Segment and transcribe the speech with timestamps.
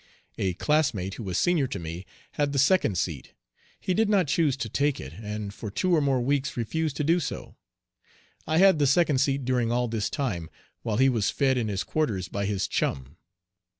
[0.39, 3.35] A classmate, who was senior to me, had the second seat.
[3.79, 7.03] He did not choose to take it, and for two or more weeks refused to
[7.03, 7.55] do so.
[8.47, 10.49] I had the second seat during all this time,
[10.81, 13.15] while he was fed in his quarters by his chum.